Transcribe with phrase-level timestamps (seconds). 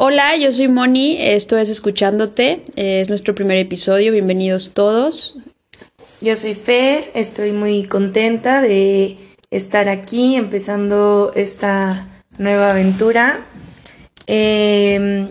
[0.00, 5.34] Hola, yo soy Moni, esto es Escuchándote, es nuestro primer episodio, bienvenidos todos.
[6.20, 9.18] Yo soy Fer, estoy muy contenta de
[9.50, 12.06] estar aquí empezando esta
[12.38, 13.40] nueva aventura
[14.28, 15.30] em,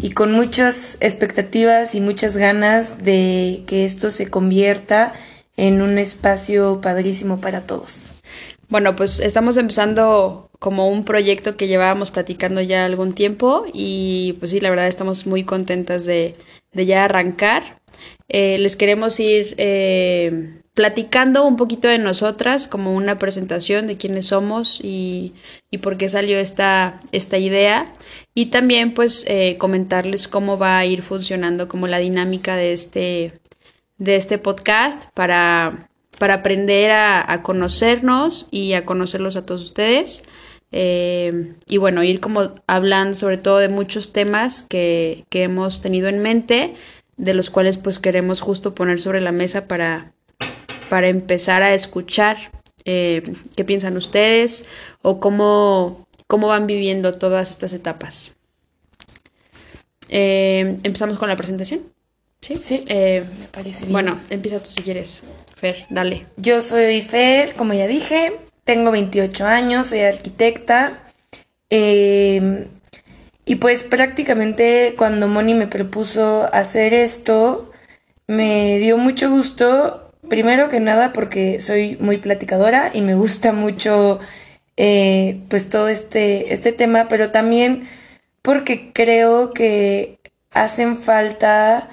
[0.00, 5.14] y con muchas expectativas y muchas ganas de que esto se convierta
[5.56, 8.12] en un espacio padrísimo para todos.
[8.68, 14.50] Bueno, pues estamos empezando como un proyecto que llevábamos platicando ya algún tiempo y pues
[14.50, 16.34] sí, la verdad estamos muy contentas de,
[16.72, 17.80] ya arrancar.
[18.28, 24.26] Eh, les queremos ir eh, platicando un poquito de nosotras, como una presentación de quiénes
[24.26, 25.34] somos y,
[25.70, 27.92] y por qué salió esta, esta idea.
[28.34, 33.40] Y también pues eh, comentarles cómo va a ir funcionando como la dinámica de este,
[33.96, 35.88] de este podcast para
[36.18, 40.22] para aprender a, conocernos y a conocerlos a todos ustedes.
[40.72, 46.22] Eh, y bueno, ir como hablando sobre todo de muchos temas que, hemos tenido en
[46.22, 46.74] mente,
[47.16, 50.12] de los cuales pues queremos justo poner sobre la mesa para,
[50.88, 52.36] para empezar a escuchar
[52.84, 53.22] eh,
[53.56, 54.66] qué piensan ustedes
[55.02, 58.34] o cómo, cómo van viviendo todas estas etapas.
[60.08, 61.80] Eh, Empezamos con la presentación.
[62.40, 63.92] Sí, sí me parece bien.
[63.92, 65.22] Bueno, empieza tú si quieres.
[65.56, 66.26] Fer, dale.
[66.36, 71.02] Yo soy Fer, como ya dije, tengo 28 años, soy arquitecta.
[71.70, 72.66] Em,
[73.46, 77.72] y pues prácticamente cuando Moni me propuso hacer esto,
[78.26, 84.20] me dio mucho gusto, primero que nada porque soy muy platicadora y me gusta mucho
[84.76, 87.88] eh, pues todo este, este tema, pero también
[88.42, 90.18] porque creo que
[90.50, 91.88] hacen falta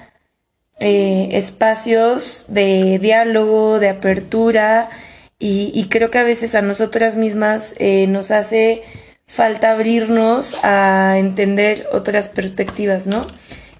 [0.80, 4.90] eh, espacios de diálogo, de apertura
[5.38, 8.82] y, creo que a veces a nosotras mismas eh, nos hace
[9.26, 13.26] falta abrirnos a entender otras perspectivas, ¿no?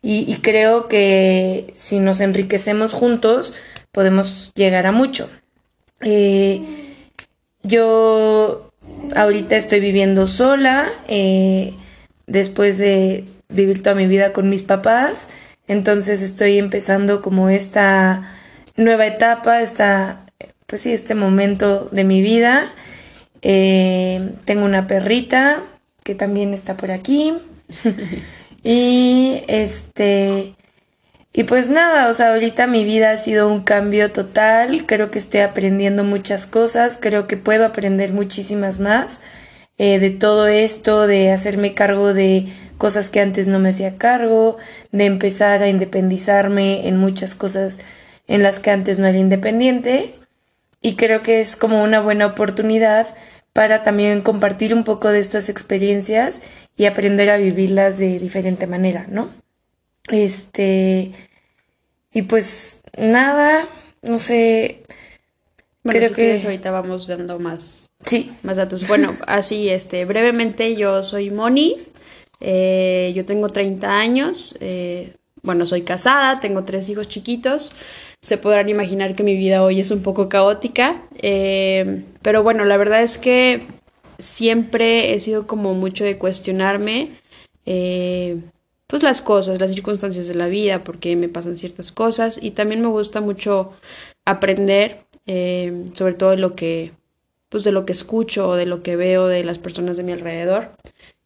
[0.02, 3.54] Y, creo que si nos enriquecemos juntos
[3.92, 5.30] podemos llegar a mucho.
[6.02, 6.62] Eh,
[7.62, 8.70] yo
[9.16, 10.92] ahorita estoy viviendo sola,
[12.26, 15.28] después de vivir toda mi vida con mis papás.
[15.66, 18.30] Entonces estoy empezando como esta
[18.76, 20.26] nueva etapa, esta,
[20.66, 22.72] pues sí, este momento de mi vida.
[23.42, 25.62] Eh, tengo una perrita
[26.02, 27.34] que también está por aquí.
[28.62, 30.54] y este,
[31.36, 34.86] y pues nada, o sea, ahorita mi vida ha sido un cambio total.
[34.86, 36.96] Creo que estoy aprendiendo muchas cosas.
[37.00, 39.20] Creo que puedo aprender muchísimas más
[39.76, 42.46] eh, de todo esto, de hacerme cargo de
[42.78, 44.56] cosas que antes no me hacía cargo,
[44.92, 47.78] de empezar a independizarme en muchas cosas
[48.26, 50.14] en las que antes no era independiente.
[50.80, 53.14] Y creo que es como una buena oportunidad
[53.52, 56.42] para también compartir un poco de estas experiencias
[56.76, 59.30] y aprender a vivirlas de diferente manera, ¿no?
[60.08, 61.12] Este.
[62.12, 63.66] Y pues nada,
[64.02, 64.82] no sé.
[65.82, 68.32] Bueno, creo que ahorita vamos dando más, sí.
[68.42, 68.86] más datos.
[68.88, 71.82] Bueno, así, este, brevemente, yo soy Moni,
[72.40, 75.12] eh, yo tengo 30 años, eh,
[75.42, 77.74] bueno, soy casada, tengo tres hijos chiquitos.
[78.20, 82.76] Se podrán imaginar que mi vida hoy es un poco caótica, eh, pero bueno, la
[82.78, 83.66] verdad es que
[84.18, 87.10] siempre he sido como mucho de cuestionarme
[88.86, 92.80] pues las cosas, las circunstancias de la vida, porque me pasan ciertas cosas y también
[92.80, 93.72] me gusta mucho
[94.24, 96.92] aprender sobre todo de lo que
[97.48, 100.12] pues de lo que escucho o de lo que veo de las personas de mi
[100.12, 100.70] alrededor.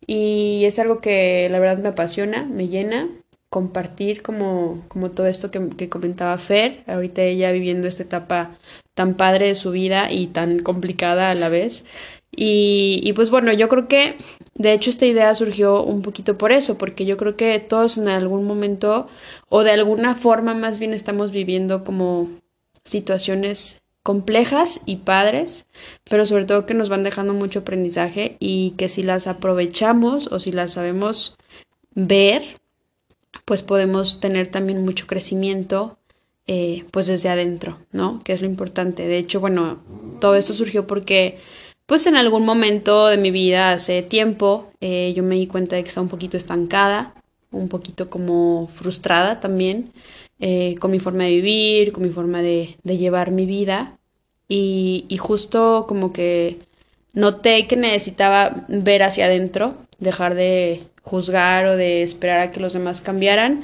[0.08, 3.10] Y es algo que la verdad me apasiona, me llena
[3.50, 8.58] compartir como, como todo esto que, comentaba Fer, ahorita ella viviendo esta etapa
[8.94, 11.84] tan padre de su vida y tan complicada a la vez.
[12.34, 14.16] Y, y, pues bueno, yo creo que
[14.54, 18.08] de hecho esta idea surgió un poquito por eso, porque yo creo que todos en
[18.08, 19.08] algún momento
[19.50, 22.30] o de alguna forma más bien estamos viviendo como
[22.84, 25.66] situaciones complejas y padres,
[26.08, 30.38] pero sobre todo que nos van dejando mucho aprendizaje y que si las aprovechamos o
[30.38, 31.36] si las sabemos
[31.94, 32.42] ver,
[33.44, 35.98] pues podemos tener también mucho crecimiento
[36.46, 38.22] eh, pues desde adentro, ¿no?
[38.24, 39.06] Que es lo importante.
[39.06, 39.80] De hecho, bueno,
[40.20, 41.36] todo esto surgió porque
[41.84, 45.82] pues en algún momento de mi vida hace tiempo eh, yo me di cuenta de
[45.82, 47.12] que estaba un poquito estancada,
[47.50, 49.92] un poquito como frustrada también
[50.40, 53.97] eh, con mi forma de vivir, con mi forma de, de llevar mi vida
[54.48, 56.58] y, justo como que
[57.12, 62.72] noté que necesitaba ver hacia adentro, dejar de juzgar o de esperar a que los
[62.72, 63.62] demás cambiaran.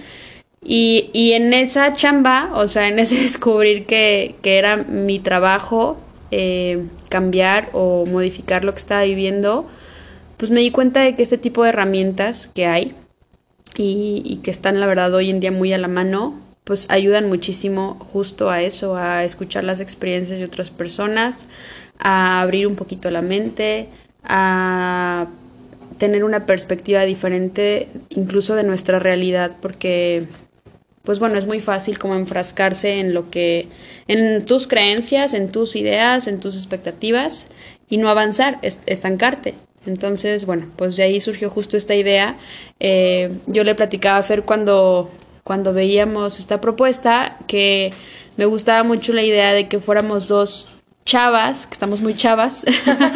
[0.62, 5.98] Y, y en esa chamba, o sea, en ese descubrir que, que era mi trabajo
[6.30, 9.66] eh, cambiar o modificar lo que estaba viviendo,
[10.36, 12.94] pues me di cuenta de que este tipo de herramientas que hay,
[13.76, 17.28] y, y que están la verdad hoy en día muy a la mano, pues ayudan
[17.28, 21.48] muchísimo justo a eso, a escuchar las experiencias de otras personas,
[21.98, 23.88] a abrir un poquito la mente,
[24.22, 25.28] a
[25.98, 30.26] tener una perspectiva diferente incluso de nuestra realidad, porque
[31.04, 33.68] pues bueno, es muy fácil como enfrascarse en lo que,
[34.08, 37.48] en tus creencias, en tus ideas, en tus expectativas
[37.90, 39.54] y no avanzar, estancarte.
[39.86, 42.36] Entonces, bueno, pues de ahí surgió justo esta idea.
[42.80, 45.10] Eh, yo le platicaba a Fer cuando,
[45.44, 47.92] cuando veíamos esta propuesta que
[48.36, 52.64] me gustaba mucho la idea de que fuéramos dos chavas, que estamos muy chavas,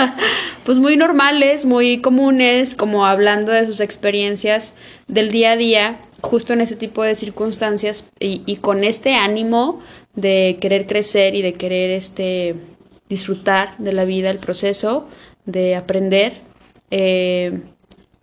[0.64, 4.74] pues muy normales, muy comunes, como hablando de sus experiencias
[5.06, 9.80] del día a día justo en ese tipo de circunstancias y, con este ánimo
[10.14, 12.56] de querer crecer y de querer este,
[13.08, 15.08] disfrutar de la vida, el proceso,
[15.46, 16.34] de aprender,
[16.90, 17.60] eh,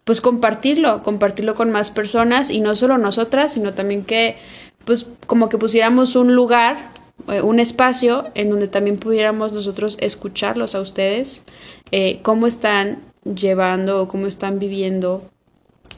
[0.06, 4.38] pues compartirlo, compartirlo con más personas y no solo nosotras, sino también que
[4.86, 6.92] pues como que pusiéramos un lugar,
[7.28, 11.44] eh, un espacio en donde también pudiéramos nosotros escucharlos a ustedes,
[11.92, 15.24] eh, cómo están llevando o cómo están viviendo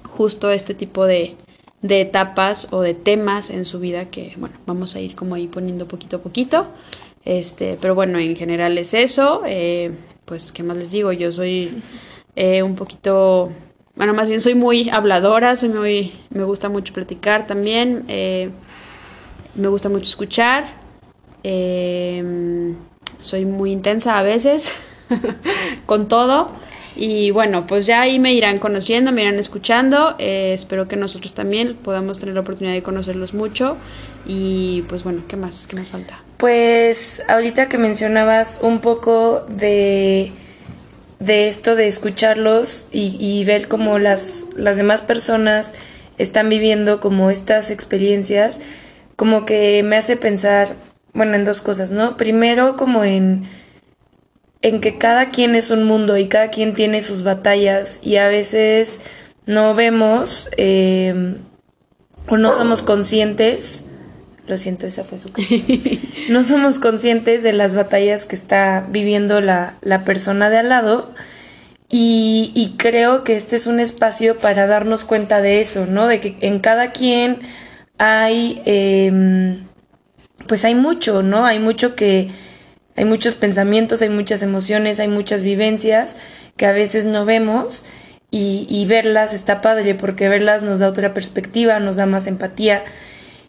[0.03, 1.35] justo este tipo de,
[1.81, 5.47] de etapas o de temas en su vida que, bueno, vamos a ir como ahí
[5.47, 6.67] poniendo poquito a poquito.
[7.25, 9.41] Este, pero bueno, en general es eso.
[9.45, 9.91] Eh,
[10.23, 11.11] pues, ¿qué más les digo?
[11.11, 11.83] Yo soy
[12.63, 13.51] un poquito,
[13.97, 18.51] bueno, más bien soy muy habladora, soy muy, me gusta mucho platicar también, eh,
[19.55, 20.67] me gusta mucho escuchar,
[21.43, 22.75] soy
[23.45, 24.71] muy intensa a veces
[25.85, 26.51] con todo.
[26.95, 30.15] Y bueno, pues ya ahí me irán conociendo, me irán escuchando.
[30.17, 33.77] Eh, espero que nosotros también podamos tener la oportunidad de conocerlos mucho.
[34.25, 35.67] Y pues bueno, ¿qué más?
[35.67, 36.19] ¿Qué más falta?
[36.37, 40.31] Pues ahorita que mencionabas un poco de,
[41.19, 45.73] de esto de escucharlos y, ver cómo las, las demás personas
[46.17, 48.61] están viviendo como estas experiencias,
[49.15, 50.75] como que me hace pensar,
[51.13, 52.17] bueno, en dos cosas, ¿no?
[52.17, 53.47] Primero como en
[54.61, 58.27] en que cada quien es un mundo y cada quien tiene sus batallas y a
[58.27, 59.01] veces
[59.45, 61.37] no vemos eh,
[62.27, 63.83] o no somos conscientes,
[64.47, 65.29] lo siento, esa fue su
[66.29, 71.13] no somos conscientes de las batallas que está viviendo la, la persona de al lado
[71.89, 76.07] y, y, creo que este es un espacio para darnos cuenta de eso, ¿no?
[76.07, 77.39] De que en cada quien
[77.97, 79.59] hay, eh,
[80.47, 81.45] pues hay mucho, ¿no?
[81.45, 82.29] Hay mucho que
[82.97, 86.17] hay muchos pensamientos, hay muchas emociones, hay muchas vivencias
[86.57, 87.85] que a veces no vemos
[88.31, 92.83] y, verlas está padre porque verlas nos da otra perspectiva, nos da más empatía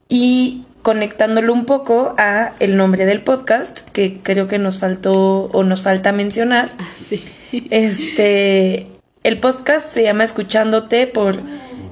[0.08, 5.62] y conectándolo un poco a el nombre del podcast que creo que nos faltó o
[5.62, 6.70] nos falta mencionar.
[7.06, 7.22] Sí.
[7.68, 8.86] Este,
[9.22, 11.40] el podcast se llama Escuchándote por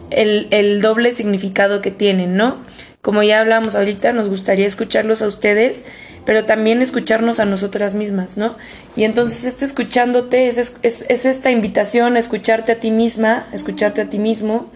[0.09, 2.57] el, el doble significado que tienen, ¿no?
[3.03, 5.85] Como ya hablamos ahorita, nos gustaría escucharlos a ustedes
[6.25, 8.57] pero también escucharnos a nosotras mismas, ¿no?
[8.97, 14.01] Y entonces este escuchándote es, es, esta invitación a escucharte a ti misma, a escucharte
[14.01, 14.73] a ti mismo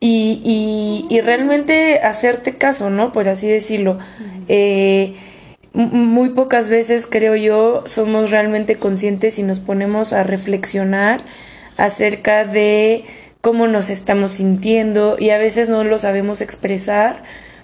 [0.00, 3.10] y, y, realmente hacerte caso, ¿no?
[3.10, 3.98] Por así decirlo.
[4.48, 5.14] Eh,
[5.72, 11.20] muy pocas veces, creo yo, somos realmente conscientes y nos ponemos a reflexionar
[11.76, 13.04] acerca de
[13.40, 17.22] cómo nos estamos sintiendo y a veces no lo sabemos expresar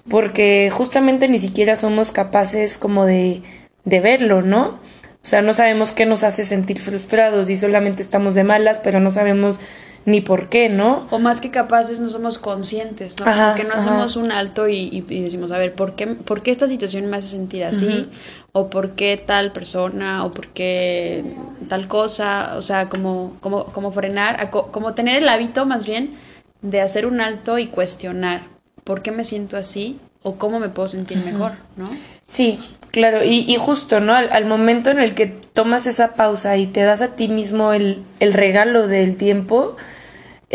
[0.09, 3.41] porque justamente ni siquiera somos capaces como de,
[3.83, 4.79] de verlo, ¿no?
[5.23, 8.99] O sea, no sabemos qué nos hace sentir frustrados y solamente estamos de malas, pero
[8.99, 9.59] no sabemos
[10.05, 11.07] ni por qué, ¿no?
[11.09, 13.25] O más que capaces, no somos conscientes, ¿no?
[13.25, 17.07] Porque no hacemos un alto y, decimos, a ver, ¿por qué, ¿por qué esta situación
[17.07, 18.09] me hace sentir así?
[18.51, 20.23] O ¿por qué tal persona?
[20.23, 21.25] ¿O por qué
[21.67, 22.53] tal cosa?
[22.57, 26.15] O sea, como, como, como frenar, como tener el hábito más bien
[26.61, 28.43] de hacer un alto y cuestionar
[28.83, 31.87] por qué me siento así o cómo me puedo sentir mejor, ¿no?
[32.27, 32.59] Sí,
[32.91, 34.13] claro, y, y justo, ¿no?
[34.13, 38.03] Al, momento en el que tomas esa pausa y te das a ti mismo el,
[38.19, 39.77] el regalo del tiempo,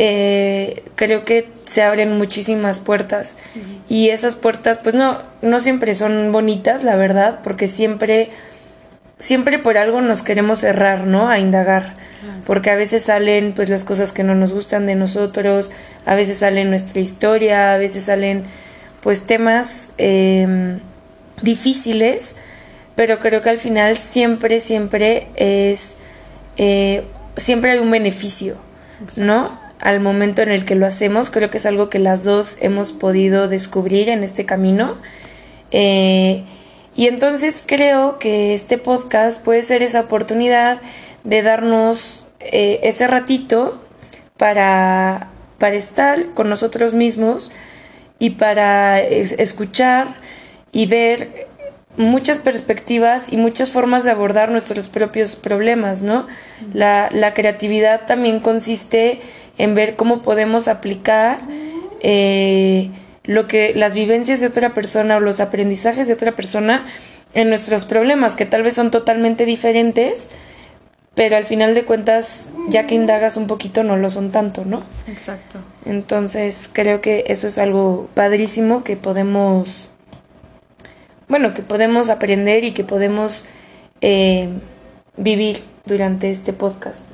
[0.03, 3.37] eh, creo que se abren muchísimas puertas.
[3.87, 8.31] Y esas puertas pues no no siempre son bonitas la verdad porque siempre
[9.19, 11.93] siempre por algo nos queremos cerrar no a indagar.
[12.47, 15.71] Porque a veces salen pues las cosas que no nos gustan de nosotros,
[16.07, 18.45] a veces sale nuestra historia, a veces salen
[19.03, 20.81] pues temas em,
[21.43, 22.37] difíciles,
[22.97, 25.97] pero creo que al final siempre, siempre es,
[26.57, 27.05] eh,
[27.37, 28.57] siempre hay un beneficio,
[29.17, 29.60] ¿no?
[29.81, 32.93] Al momento en el que lo hacemos, creo que es algo que las dos hemos
[32.93, 34.97] podido descubrir en este camino.
[35.71, 36.45] Eh,
[36.95, 40.81] y entonces creo que este podcast puede ser esa oportunidad
[41.25, 43.83] de darnos eh, ese ratito
[44.37, 47.51] para, para estar con nosotros mismos
[48.19, 50.09] y para escuchar
[50.73, 51.49] y ver
[51.97, 56.27] muchas perspectivas y muchas formas de abordar nuestros propios problemas, ¿no?
[56.73, 59.21] La, creatividad también consiste
[59.61, 61.39] en ver cómo podemos aplicar
[62.01, 62.91] eh,
[63.25, 66.87] lo que las vivencias de otra persona o los aprendizajes de otra persona
[67.35, 70.31] en nuestros problemas, que tal vez son totalmente diferentes,
[71.15, 74.83] pero al final de cuentas, ya que indagas un poquito, no lo son tanto, ¿no?
[75.07, 75.59] Exacto.
[75.85, 79.91] Entonces, creo que eso es algo padrísimo que podemos,
[81.29, 83.45] bueno, que podemos aprender y que podemos
[84.01, 84.49] eh,
[85.19, 87.10] vivir durante este podcast.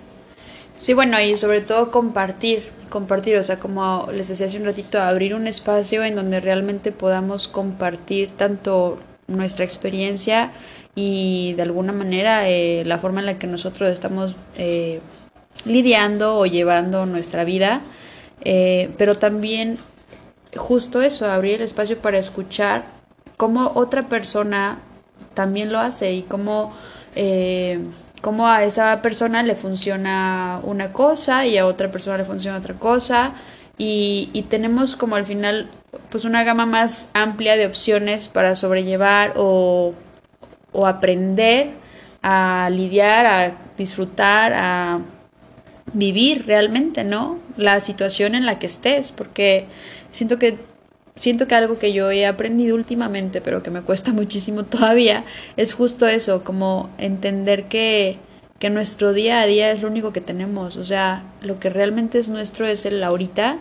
[0.77, 5.01] Sí, bueno, y sobre todo compartir, compartir, o sea, como les decía hace un ratito,
[5.01, 10.53] abrir un espacio en donde realmente podamos compartir tanto nuestra experiencia
[10.95, 15.01] y de alguna manera eh, la forma en la que nosotros estamos eh,
[15.65, 17.81] lidiando o llevando nuestra vida,
[18.43, 19.79] eh, pero también
[20.55, 22.87] justo eso, abrir el espacio para escuchar
[23.37, 24.79] cómo otra persona
[25.35, 26.73] también lo hace y cómo,
[28.21, 32.75] cómo a esa persona le funciona una cosa y a otra persona le funciona otra
[32.75, 33.33] cosa
[33.79, 35.69] y, y tenemos como al final
[36.11, 39.95] pues una gama más amplia de opciones para sobrellevar o,
[40.73, 41.71] o aprender
[42.23, 45.01] a lidiar, a disfrutar, a
[45.93, 47.39] vivir realmente, ¿no?
[47.57, 49.67] La situación en la que estés, porque
[50.09, 50.59] siento que
[51.17, 55.25] siento que algo que yo he aprendido últimamente, pero que me cuesta muchísimo todavía,
[55.57, 58.19] es justo eso, como entender que
[58.59, 62.19] que nuestro día a día es lo único que tenemos, o sea, lo que realmente
[62.19, 63.59] es nuestro es el ahorita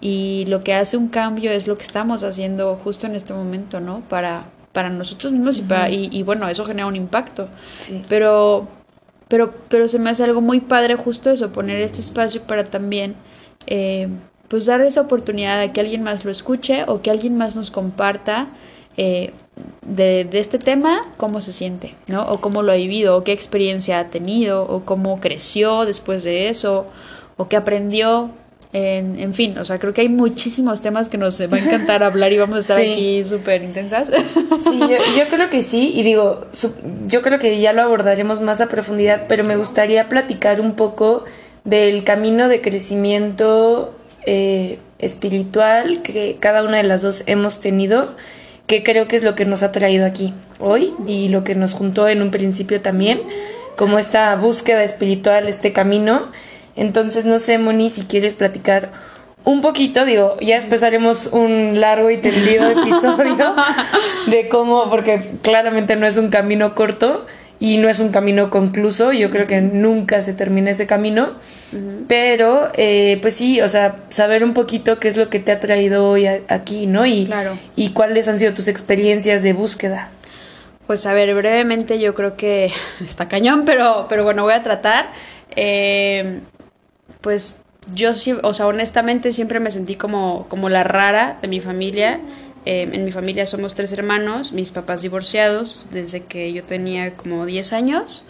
[0.00, 3.78] y lo que hace un cambio es lo que estamos haciendo justo en este momento,
[3.78, 4.00] ¿no?
[4.08, 7.48] Para, para nosotros mismos y, para, y, bueno, eso genera un impacto.
[7.78, 8.02] Sí.
[8.08, 8.66] Pero,
[9.28, 13.14] pero, pero se me hace algo muy padre justo eso, poner este espacio para también,
[13.68, 14.08] eh,
[14.52, 17.70] pues dar esa oportunidad de que alguien más lo escuche o que alguien más nos
[17.70, 18.48] comparta
[18.98, 19.32] eh,
[19.80, 22.26] de, de, este tema, cómo se siente, ¿no?
[22.28, 26.50] O cómo lo ha vivido, o qué experiencia ha tenido, o cómo creció después de
[26.50, 26.84] eso,
[27.38, 28.28] o qué aprendió
[28.74, 32.02] en, en, fin, o sea, creo que hay muchísimos temas que nos va a encantar
[32.02, 34.10] hablar y vamos a estar aquí súper intensas.
[34.10, 36.42] Sí, yo, creo que sí, y digo,
[37.06, 41.24] yo creo que ya lo abordaremos más a profundidad, pero me gustaría platicar un poco
[41.64, 43.94] del camino de crecimiento
[44.26, 48.14] eh, espiritual que cada una de las dos hemos tenido,
[48.66, 51.74] que creo que es lo que nos ha traído aquí hoy y lo que nos
[51.74, 53.20] juntó en un principio también,
[53.76, 56.30] como esta búsqueda espiritual, este camino.
[56.76, 58.90] Entonces, no sé, Moni, si quieres platicar
[59.44, 63.54] un poquito, digo, ya después haremos un largo y tendido episodio
[64.28, 67.26] de cómo, porque claramente no es un camino corto
[67.62, 71.34] y no es un camino concluso, yo creo que nunca se termina ese camino,
[72.08, 75.60] pero eh, pues sí, o sea, saber un poquito qué es lo que te ha
[75.60, 77.06] traído hoy aquí, ¿no?
[77.06, 77.30] Y,
[77.76, 80.10] y cuáles han sido tus experiencias de búsqueda.
[80.88, 85.12] Pues a ver, brevemente yo creo que está cañón, pero, pero bueno, voy a tratar.
[85.54, 86.40] Eh,
[87.20, 87.58] pues
[87.92, 88.10] yo,
[88.42, 92.18] o sea, honestamente siempre me sentí como, como la rara de mi familia.
[92.64, 97.44] Eh, en mi familia somos tres hermanos, mis papás divorciados desde que yo tenía como
[97.44, 98.24] 10 años.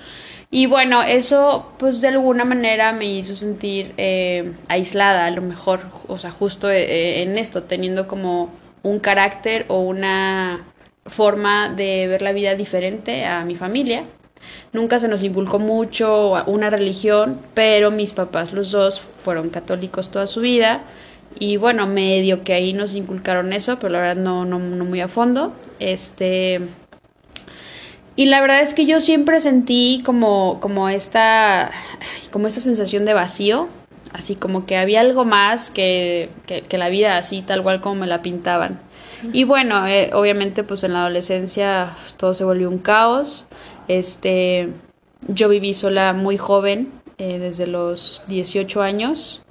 [0.50, 5.80] Y bueno, eso pues de alguna manera me hizo sentir eh, aislada, a lo mejor,
[6.08, 8.50] o sea, justo eh, en esto, teniendo como
[8.82, 10.66] un carácter o una
[11.06, 14.04] forma de ver la vida diferente a mi familia.
[14.72, 20.26] Nunca se nos inculcó mucho una religión, pero mis papás los dos fueron católicos toda
[20.26, 20.82] su vida
[21.38, 25.00] y bueno, medio que ahí nos inculcaron eso, pero la verdad no, no, no muy
[25.00, 25.52] a fondo.
[25.78, 26.60] Este
[28.14, 31.70] y la verdad es que yo siempre sentí como, como esta
[32.30, 33.68] como esta sensación de vacío,
[34.12, 38.06] así como que había algo más que, que, la vida así tal cual como me
[38.06, 38.80] la pintaban.
[39.32, 43.46] Y bueno, eh, obviamente pues en la adolescencia todo se volvió un caos.
[43.88, 44.68] Este,
[45.28, 49.42] yo viví sola muy joven, eh, desde los 18 años.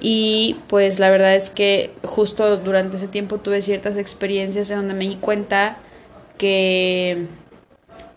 [0.00, 4.94] Y pues la verdad es que justo durante ese tiempo tuve ciertas experiencias en donde
[4.94, 5.78] me di cuenta
[6.38, 7.26] que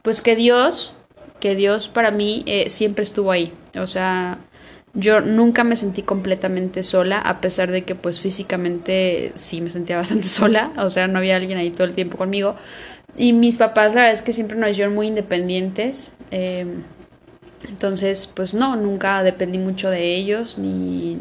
[0.01, 0.95] pues que Dios,
[1.39, 3.53] que Dios para mí eh, siempre estuvo ahí.
[3.77, 4.39] O sea,
[4.93, 9.97] yo nunca me sentí completamente sola, a pesar de que pues físicamente sí me sentía
[10.03, 12.55] bastante sola, o sea, no había alguien ahí todo el tiempo conmigo,
[13.15, 16.09] y mis papás, la verdad es que siempre nos hicieron muy independientes.
[16.31, 16.83] Em,
[17.67, 21.17] entonces, pues no, nunca dependí mucho de ellos, ni,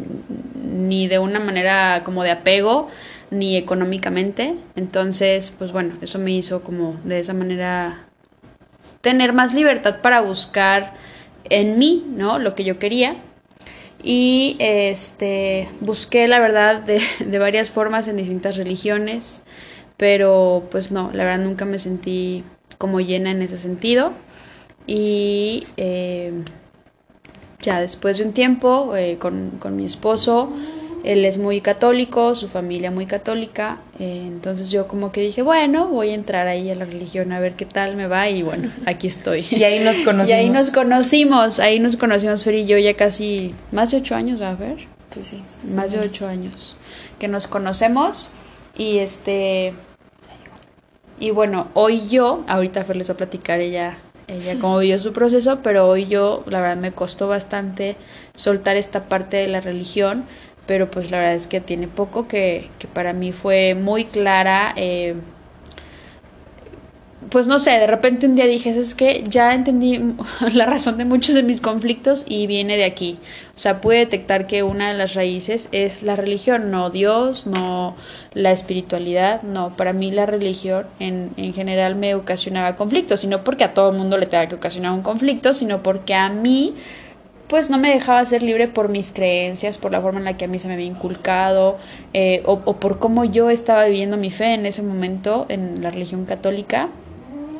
[0.62, 2.88] ni de una manera como de apego,
[3.30, 4.54] ni económicamente.
[4.76, 8.06] Entonces, pues bueno, eso me hizo como de esa manera
[9.00, 10.94] tener más libertad para buscar
[11.48, 12.38] en mí, ¿no?
[12.38, 13.16] Lo que yo quería.
[14.02, 19.42] Y este busqué la verdad de, de varias formas en distintas religiones,
[19.96, 22.44] pero pues no, la verdad nunca me sentí
[22.78, 24.12] como llena en ese sentido.
[24.86, 26.32] Y eh,
[27.60, 30.52] ya después de un tiempo eh, con, con, mi esposo,
[31.04, 35.88] él es muy católico, su familia muy católica, eh, entonces yo como que dije, bueno,
[35.88, 38.70] voy a entrar ahí a la religión a ver qué tal me va y bueno,
[38.86, 39.46] aquí estoy.
[39.50, 40.28] y ahí nos conocimos.
[40.28, 44.14] Y ahí nos conocimos, ahí nos conocimos Fer y yo ya casi más de ocho
[44.14, 44.86] años, ¿va a ver?
[45.12, 45.42] Pues sí.
[45.74, 46.76] Más de ocho años
[47.18, 48.32] que nos conocemos
[48.76, 49.74] y este...
[51.20, 53.96] Y bueno, hoy yo, ahorita Fer les va a platicar ella
[54.28, 57.96] ella cómo vivió su proceso, pero hoy yo, la verdad, me costó bastante
[58.34, 60.24] soltar esta parte de la religión,
[60.66, 64.72] pero pues la verdad es que tiene poco que, que para mí fue muy clara.
[64.76, 65.14] Eh,
[67.30, 70.00] pues no sé, de repente un día dije, es que ya entendí
[70.52, 73.18] la razón de muchos de mis conflictos y viene de aquí.
[73.54, 77.96] O sea, pude detectar que una de las raíces es la religión, no Dios, no
[78.34, 79.76] la espiritualidad, no.
[79.76, 83.90] Para mí la religión en, en general me ocasionaba conflictos, y no porque a todo
[83.90, 86.74] el mundo le tenga que ocasionar un conflicto, sino porque a mí
[87.48, 90.46] pues no me dejaba ser libre por mis creencias, por la forma en la que
[90.46, 91.76] a mí se me había inculcado,
[92.14, 95.90] eh, o, o por cómo yo estaba viviendo mi fe en ese momento en la
[95.90, 96.88] religión católica.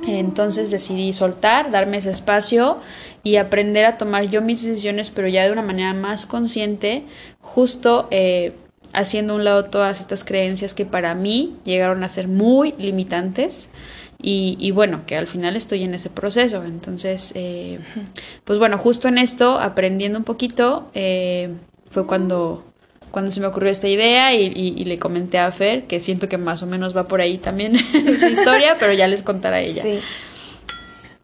[0.07, 2.79] Entonces decidí soltar, darme ese espacio
[3.23, 7.05] y aprender a tomar yo mis decisiones, pero ya de una manera más consciente,
[7.41, 8.53] justo eh,
[8.93, 13.69] haciendo a un lado todas estas creencias que para mí llegaron a ser muy limitantes.
[14.25, 16.63] Y, y bueno, que al final estoy en ese proceso.
[16.65, 17.81] Entonces, eh,
[18.45, 21.51] pues bueno, justo en esto, aprendiendo un poquito, eh,
[21.91, 22.72] fue cuando
[23.13, 26.29] cuando se me ocurrió esta idea y, y, y, le comenté a Fer, que siento
[26.29, 27.77] que más o menos va por ahí también
[28.19, 29.83] su historia, pero ya les contará ella.
[29.83, 30.01] Sí.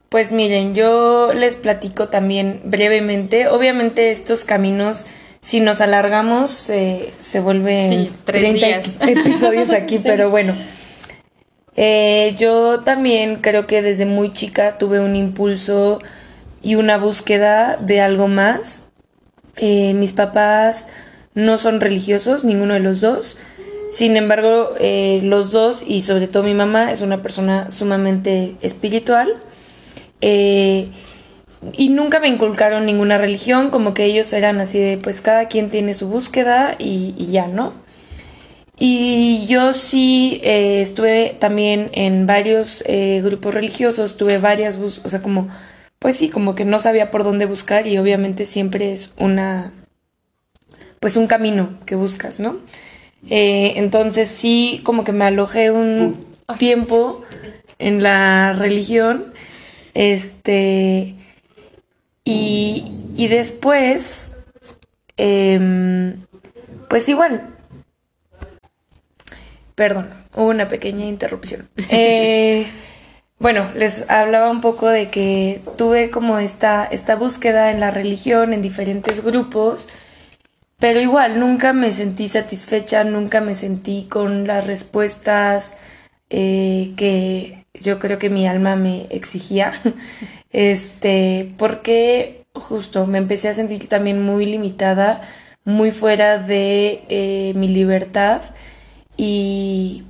[0.08, 3.48] Pues miren, yo les platico también brevemente.
[3.48, 5.04] Obviamente estos caminos,
[5.40, 8.98] si nos alargamos, eh, se vuelven sí, 30 días.
[9.06, 10.04] episodios aquí, sí.
[10.04, 10.56] pero bueno.
[11.76, 16.00] Eh, yo también creo que desde muy chica tuve un impulso
[16.62, 18.84] y una búsqueda de algo más.
[19.56, 20.88] Eh, mis papás
[21.34, 23.38] no son religiosos, ninguno de los dos.
[23.90, 29.34] Sin embargo, eh, los dos, y sobre todo mi mamá, es una persona sumamente espiritual.
[30.20, 30.88] Eh,
[31.72, 35.70] y nunca me inculcaron ninguna religión, como que ellos eran así de, pues cada quien
[35.70, 37.72] tiene su búsqueda y, ya, ¿no?
[38.78, 45.20] Y yo sí eh, estuve también en varios eh, grupos religiosos, tuve varias, o sea,
[45.20, 45.48] como,
[45.98, 49.72] pues sí, como que no sabía por dónde buscar y obviamente siempre es una,
[51.00, 52.56] pues un camino que buscas, ¿no?
[53.30, 56.18] Eh, entonces sí, como que me alojé un
[56.58, 57.22] tiempo
[57.78, 59.32] en la religión,
[59.94, 61.14] este,
[62.24, 62.84] y,
[63.16, 64.32] y después,
[65.16, 66.14] eh,
[66.88, 67.54] pues igual,
[69.74, 71.68] perdón, hubo una pequeña interrupción.
[71.90, 72.66] Eh,
[73.38, 78.52] bueno, les hablaba un poco de que tuve como esta, esta búsqueda en la religión,
[78.52, 79.88] en diferentes grupos,
[80.78, 85.78] pero igual nunca me sentí satisfecha, nunca me sentí con las respuestas
[86.30, 89.72] eh, que yo creo que mi alma me exigía.
[90.50, 95.20] Este, porque justo me empecé a sentir también muy limitada,
[95.64, 98.40] muy fuera de eh, mi libertad
[99.18, 100.04] y,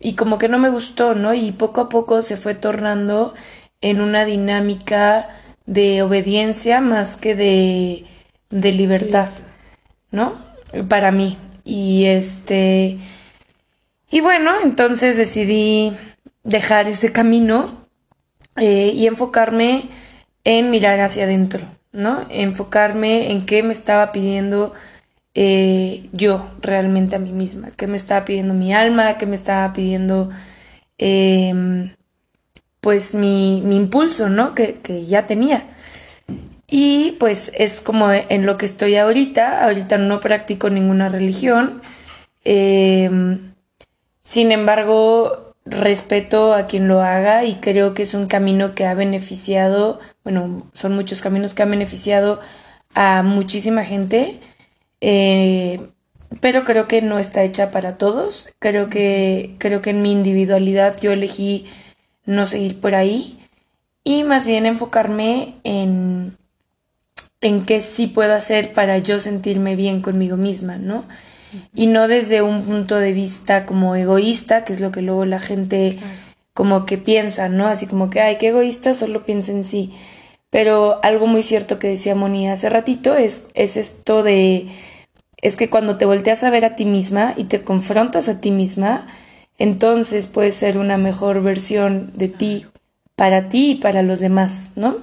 [0.00, 1.34] y como que no me gustó, ¿no?
[1.34, 3.34] Y poco a poco se fue tornando
[3.80, 5.28] en una dinámica
[5.66, 8.04] de obediencia más que de,
[8.50, 9.28] de libertad.
[10.16, 10.34] ¿No?
[10.88, 11.38] Para mí.
[11.64, 12.98] Y este.
[14.10, 15.92] Y bueno, entonces decidí
[16.42, 17.86] dejar ese camino
[18.56, 19.88] eh, y enfocarme
[20.44, 21.60] en mirar hacia adentro,
[21.92, 22.24] ¿no?
[22.30, 24.72] Enfocarme en qué me estaba pidiendo
[25.34, 29.72] eh, yo realmente a mí misma, qué me estaba pidiendo mi alma, qué me estaba
[29.74, 30.30] pidiendo
[30.98, 31.94] eh,
[32.80, 34.54] pues mi, mi impulso, ¿no?
[34.54, 35.75] Que, que ya tenía.
[36.68, 39.64] Y pues es como en lo que estoy ahorita.
[39.64, 41.82] Ahorita no practico ninguna religión.
[42.44, 43.10] Eh,
[44.20, 48.94] sin embargo, respeto a quien lo haga y creo que es un camino que ha
[48.94, 52.40] beneficiado, bueno, son muchos caminos que han beneficiado
[52.94, 54.40] a muchísima gente.
[55.00, 55.80] Eh,
[56.40, 58.52] pero creo que no está hecha para todos.
[58.58, 61.66] Creo que, creo que en mi individualidad yo elegí
[62.24, 63.38] no seguir por ahí
[64.04, 66.36] y más bien enfocarme en,
[67.40, 71.04] en qué sí puedo hacer para yo sentirme bien conmigo misma, ¿no?
[71.74, 75.40] Y no desde un punto de vista como egoísta, que es lo que luego la
[75.40, 75.98] gente
[76.54, 77.66] como que piensa, ¿no?
[77.68, 79.92] Así como que, ay, qué egoísta, solo piensa en sí.
[80.50, 84.68] Pero algo muy cierto que decía Moni hace ratito es, es esto de,
[85.42, 88.50] es que cuando te volteas a ver a ti misma y te confrontas a ti
[88.50, 89.06] misma,
[89.58, 92.66] entonces puedes ser una mejor versión de ti
[93.16, 94.96] para ti y para los demás, ¿no?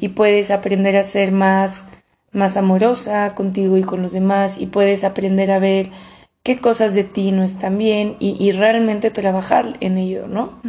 [0.00, 1.86] Y puedes aprender a ser más,
[2.32, 5.90] más amorosa contigo y con los demás y puedes aprender a ver
[6.42, 10.60] qué cosas de ti no están bien y, realmente trabajar en ello, ¿no?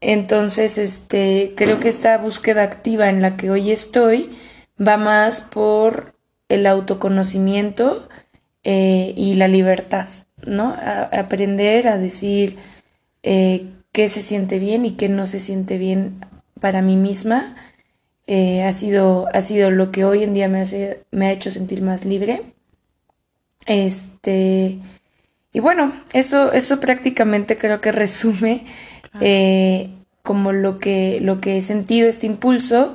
[0.00, 4.30] Entonces, este, creo que esta búsqueda activa en la que hoy estoy
[4.80, 6.14] va más por
[6.48, 8.08] el autoconocimiento
[8.62, 10.06] eh, y la libertad,
[10.44, 10.76] ¿no?
[11.12, 12.56] aprender a decir
[13.22, 16.24] eh, qué se siente bien y qué no se siente bien
[16.60, 17.56] para mí misma.
[18.26, 21.50] Eh, ha, sido, ha sido lo que hoy en día me, hace, me ha hecho
[21.50, 22.42] sentir más libre.
[23.66, 24.78] Este,
[25.52, 28.66] y bueno, eso, eso prácticamente creo que resume
[29.20, 29.90] eh,
[30.22, 32.94] como lo que, lo que he sentido, este impulso.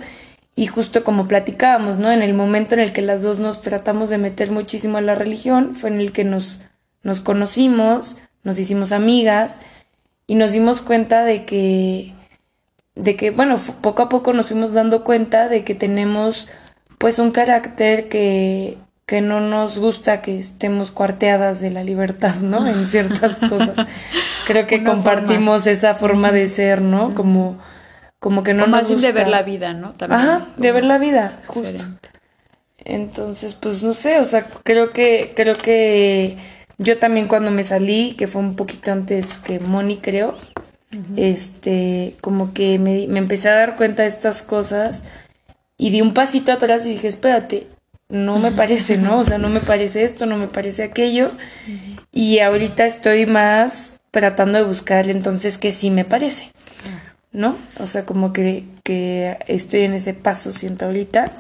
[0.54, 2.12] Y justo como platicábamos, ¿no?
[2.12, 5.16] En el momento en el que las dos nos tratamos de meter muchísimo a la
[5.16, 6.62] religión, fue en el que nos,
[7.04, 9.62] nos conocimos, nos hicimos amigas
[10.28, 12.14] y nos dimos cuenta de que,
[12.96, 16.48] de que, bueno, poco a poco nos fuimos dando cuenta de que tenemos
[16.98, 18.78] pues un carácter que
[19.12, 22.66] que no nos gusta que estemos cuarteadas de la libertad, ¿no?
[22.66, 23.86] En ciertas cosas.
[24.48, 27.14] Creo que compartimos esa forma de ser, ¿no?
[27.14, 27.58] Como,
[28.20, 29.08] como que no nos gusta.
[29.08, 29.92] de ver la vida, ¿no?
[29.92, 31.84] También, Ajá, de ver la vida, justo.
[32.78, 36.38] Entonces, pues no sé, o sea, creo que, creo que
[36.78, 40.38] yo también cuando me salí, que fue un poquito antes que Moni, creo,
[41.16, 45.06] este, como que me, me empecé a dar cuenta de estas cosas
[45.78, 47.68] y di un pasito atrás y dije, espérate,
[48.12, 49.20] no me parece, ¿no?
[49.20, 51.32] O sea, no me parece esto, no me parece aquello.
[52.12, 56.52] Y ahorita estoy más tratando de buscar entonces que sí me parece,
[57.32, 57.56] ¿no?
[57.80, 61.32] O sea, como que, que estoy en ese paso, siento ahorita.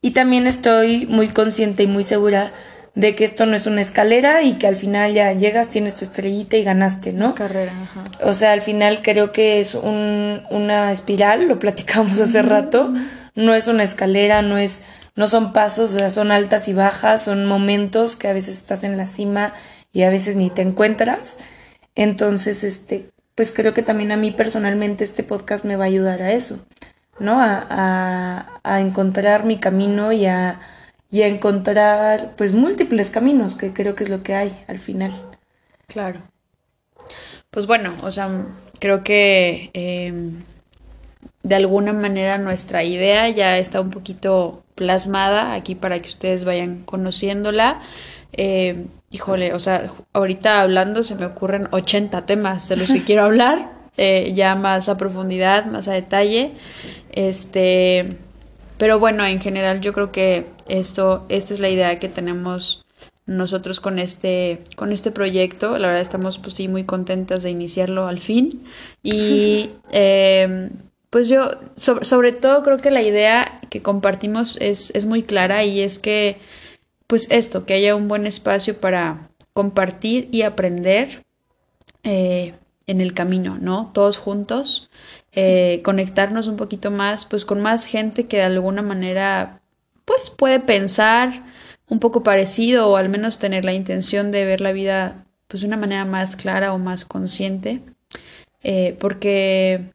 [0.00, 2.52] Y también estoy muy consciente y muy segura
[2.98, 6.04] de que esto no es una escalera y que al final ya llegas, tienes tu
[6.04, 7.36] estrellita y ganaste, ¿no?
[7.36, 8.02] Carrera, ajá.
[8.24, 12.92] O sea, al final creo que es un, una espiral, lo platicamos hace rato,
[13.36, 14.82] no es una escalera, no es
[15.14, 18.82] no son pasos, o sea, son altas y bajas, son momentos que a veces estás
[18.82, 19.52] en la cima
[19.92, 21.38] y a veces ni te encuentras.
[21.94, 26.20] Entonces, este, pues creo que también a mí personalmente este podcast me va a ayudar
[26.22, 26.58] a eso,
[27.20, 27.40] ¿no?
[27.40, 30.60] A, a, encontrar mi camino y a,
[31.10, 35.12] y a encontrar, pues, múltiples caminos, que creo que es lo que hay al final.
[35.86, 36.22] Claro.
[37.50, 38.28] Pues bueno, o sea,
[38.78, 40.44] creo que em,
[41.42, 46.84] de alguna manera nuestra idea ya está un poquito plasmada aquí para que ustedes vayan
[46.84, 47.80] conociéndola.
[48.32, 53.22] Eh, híjole, o sea, ahorita hablando se me ocurren 80 temas de los que quiero
[53.24, 56.52] hablar, eh, ya más a profundidad, más a detalle.
[57.12, 58.08] Este,
[58.76, 62.84] pero bueno, en general yo creo que esto, esta es la idea que tenemos
[63.26, 65.78] nosotros con este, con este proyecto.
[65.78, 68.64] La verdad estamos pues sí muy contentas de iniciarlo al fin.
[69.02, 70.70] Y eh,
[71.10, 75.80] pues yo, sobre, todo creo que la idea que compartimos es, es muy clara y
[75.80, 76.38] es que,
[77.06, 81.24] pues esto, que haya un buen espacio para compartir y aprender
[82.02, 82.54] eh,
[82.86, 83.90] en el camino, ¿no?
[83.94, 84.90] Todos juntos,
[85.32, 89.57] eh, conectarnos un poquito más, pues con más gente que de alguna manera,
[90.08, 91.44] pues puede pensar
[91.86, 95.66] un poco parecido o al menos tener la intención de ver la vida, pues de
[95.66, 97.82] una manera más clara o más consciente,
[98.62, 99.92] eh, porque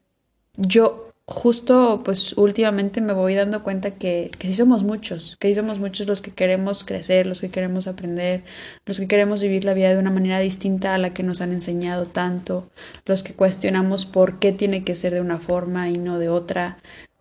[0.56, 5.56] yo justo pues últimamente me voy dando cuenta que, que sí somos muchos, que sí
[5.56, 8.44] somos muchos los que queremos crecer, los que queremos aprender,
[8.86, 11.54] los que queremos vivir la vida de una manera distinta a la que nos han
[11.54, 12.70] enseñado tanto,
[13.08, 16.78] los que cuestionamos por qué tiene que ser de una forma y no de otra.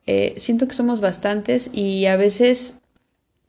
[0.07, 2.82] Eh, siento que somos bastantes y a veces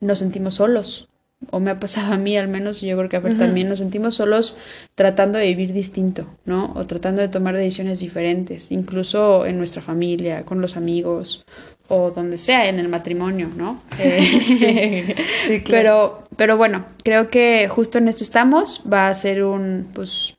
[0.03, 1.09] nos sentimos solos,
[1.51, 3.69] o me ha pasado a mí al menos, y yo creo que a ver también
[3.69, 4.57] nos sentimos solos
[4.95, 6.73] tratando de vivir distinto, ¿no?
[6.75, 11.45] O tratando de tomar decisiones diferentes, incluso en nuestra familia, con los amigos,
[11.87, 13.81] o donde sea, en el matrimonio, ¿no?
[13.99, 19.89] Eh, sí, pero, pero bueno, creo que justo en esto estamos, va a ser un,
[19.93, 20.35] pues,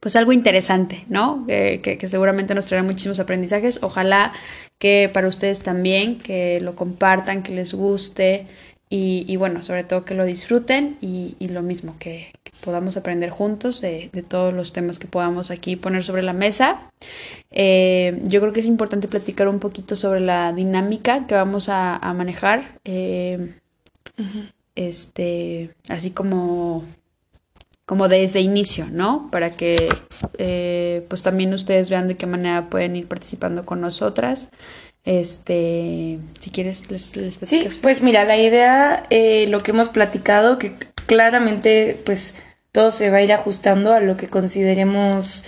[0.00, 1.44] pues algo interesante, ¿no?
[1.46, 3.80] que, que, seguramente nos traerá muchísimos aprendizajes.
[3.82, 4.32] Ojalá
[4.78, 8.46] que para ustedes también, que lo compartan, que les guste,
[8.88, 14.10] y, bueno, sobre todo que lo disfruten y, lo mismo, que, podamos aprender juntos de,
[14.28, 16.90] todos los temas que podamos aquí poner sobre la mesa.
[17.50, 21.98] Eh, yo creo que es importante platicar un poquito sobre la dinámica que vamos a,
[22.16, 22.78] manejar.
[22.84, 23.54] Eh,
[24.76, 26.84] este, así como,
[27.86, 29.28] como desde inicio, ¿no?
[29.30, 29.88] Para que
[30.38, 34.50] eh, pues también ustedes vean de qué manera pueden ir participando con nosotras.
[35.06, 40.58] Este, si quieres, les, les Sí, pues mira, la idea, eh, lo que hemos platicado,
[40.58, 40.74] que
[41.06, 42.34] claramente, pues
[42.72, 45.44] todo se va a ir ajustando a lo que consideremos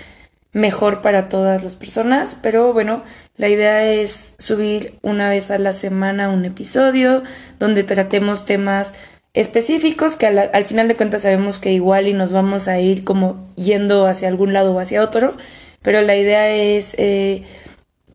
[0.53, 3.03] mejor para todas las personas, pero bueno,
[3.37, 7.23] la idea es subir una vez a la semana un episodio
[7.59, 8.95] donde tratemos temas
[9.35, 13.47] específicos que al, final de cuentas sabemos que igual y nos vamos a ir como
[13.57, 15.37] yendo hacia algún lado o hacia otro,
[15.83, 17.43] pero la idea es eh,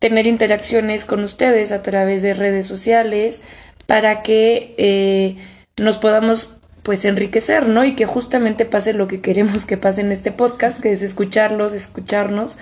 [0.03, 3.41] tener interacciones con ustedes a través de redes sociales
[3.85, 5.37] para que eh,
[5.81, 7.85] nos podamos pues enriquecer, ¿no?
[7.85, 11.71] Y que justamente pase lo que queremos que pase en este podcast, que es escucharlos,
[11.71, 12.57] escucharnos,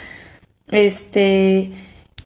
[0.69, 1.71] este,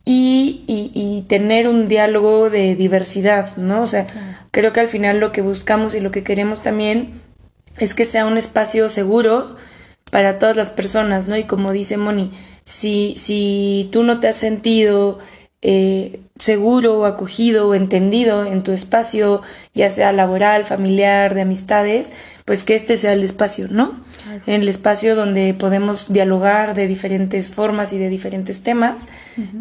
[0.03, 3.83] y, y, tener un diálogo de diversidad, ¿no?
[3.83, 4.07] O sea,
[4.51, 7.13] creo que al final lo que buscamos y lo que queremos también
[7.77, 9.55] es que sea un espacio seguro
[10.11, 11.37] para todas las personas, ¿no?
[11.37, 12.31] Y como dice Moni,
[12.65, 15.19] si, si tú no te has sentido
[15.61, 19.41] eh, seguro acogido o entendido en tu espacio,
[19.73, 22.11] ya sea laboral, familiar, de amistades,
[22.43, 24.03] pues que este sea el espacio, ¿no?
[24.47, 29.01] En el espacio donde podemos dialogar de diferentes formas y de diferentes temas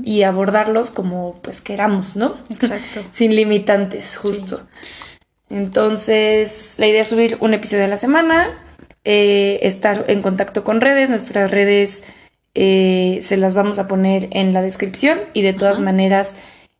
[0.03, 2.35] y abordarlos como pues queramos, ¿no?
[2.51, 3.03] Exacto.
[3.13, 4.63] Sin limitantes, justo.
[5.49, 8.51] Entonces, la idea es subir un episodio a la semana,
[9.05, 12.03] eh, estar en contacto con redes, nuestras redes
[12.55, 16.37] eh, se las vamos a poner en la descripción y de todas maneras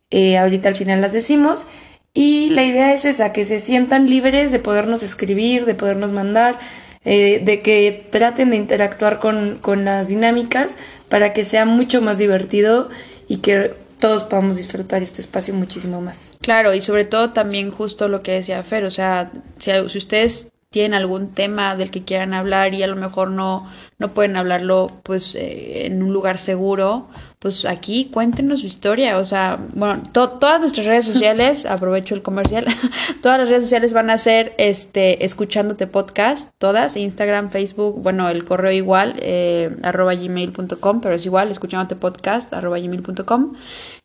[0.09, 1.67] eh, ahorita al final las decimos.
[2.13, 6.57] Y la idea es esa, que se sientan libres de podernos escribir, de podernos mandar,
[7.03, 10.77] eh, de que traten de interactuar con, con las dinámicas
[11.09, 12.89] para que sea mucho más divertido
[13.27, 16.31] y que todos podamos disfrutar este espacio muchísimo más.
[16.39, 20.47] Claro, y sobre todo también justo lo que decía Fer, o sea, si, si ustedes
[20.69, 24.87] tienen algún tema del que quieran hablar y a lo mejor no, no pueden hablarlo
[25.03, 27.07] pues eh, en un lugar seguro,
[27.39, 29.17] pues aquí cuéntenos su historia.
[29.19, 32.65] O sea, bueno, todas nuestras redes sociales, aprovecho el comercial,
[33.21, 38.43] todas las redes sociales van a ser este, escuchándote podcast, todas, Instagram, Facebook, bueno, el
[38.43, 43.53] correo igual, eh, arroba gmail.com, pero es igual, escuchándote podcast, arroba gmail.com.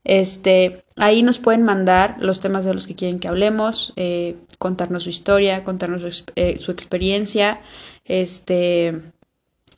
[0.04, 5.04] Este, ahí nos pueden mandar los temas de los que quieren que hablemos, eh, contarnos
[5.04, 7.60] su historia, contarnos su, eh, su experiencia,
[8.04, 9.00] este,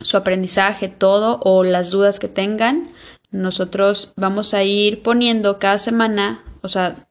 [0.03, 2.89] su aprendizaje, todo, o las dudas que tengan.
[3.31, 7.07] Nosotros vamos a ir poniendo cada semana, o sea,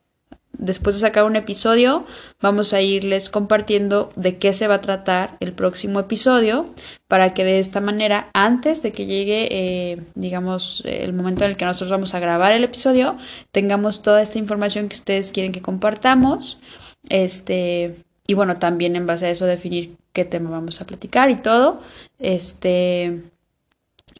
[0.53, 2.05] después de sacar un episodio,
[2.39, 6.69] vamos a irles compartiendo de qué se va a tratar el próximo episodio
[7.07, 11.57] para que de esta manera, antes de que llegue, eh, digamos, el momento en el
[11.57, 13.17] que nosotros vamos a grabar el episodio,
[13.51, 16.59] tengamos toda esta información que ustedes quieren que compartamos
[17.09, 17.95] este,
[18.27, 21.81] y bueno, también en base a eso definir qué tema vamos a platicar y todo.
[22.19, 23.21] Este,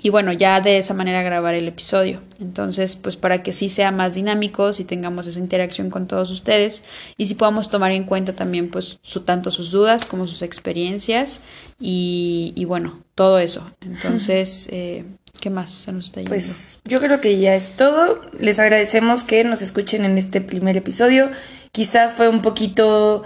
[0.04, 2.22] y bueno, ya de esa manera grabar el episodio.
[2.40, 6.84] Entonces, pues para que sí sea más dinámico, si tengamos esa interacción con todos ustedes
[7.18, 11.42] y si podamos tomar en cuenta también pues su, tanto sus dudas como sus experiencias
[11.80, 13.70] y, y bueno, todo eso.
[13.82, 15.06] Entonces, eh,
[15.40, 16.30] ¿Qué más se nos está yendo?
[16.30, 18.22] Pues yo creo que ya es todo.
[18.38, 21.32] Les agradecemos que nos escuchen en este primer episodio.
[21.72, 23.24] Quizás fue un poquito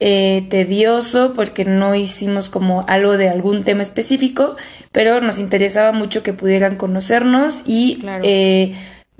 [0.00, 4.56] eh, tedioso porque no hicimos como algo de algún tema específico,
[4.92, 8.74] pero nos interesaba mucho que pudieran conocernos y eh,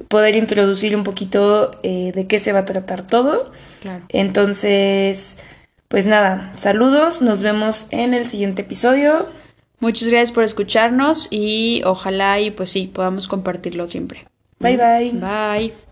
[0.07, 3.51] poder introducir un poquito eh, de qué se va a tratar todo.
[4.09, 5.39] Entonces,
[5.89, 9.29] pues nada, saludos, nos vemos en el siguiente episodio.
[9.81, 14.27] Muchas gracias por escucharnos y ojalá y pues sí, podamos compartirlo siempre.
[14.61, 15.13] Bye bye.
[15.13, 15.88] Bye.